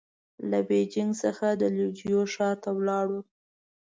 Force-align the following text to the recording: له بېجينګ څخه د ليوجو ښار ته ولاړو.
له 0.49 0.59
بېجينګ 0.67 1.11
څخه 1.23 1.47
د 1.61 1.63
ليوجو 1.75 2.19
ښار 2.33 2.55
ته 2.63 2.69
ولاړو. 2.77 3.19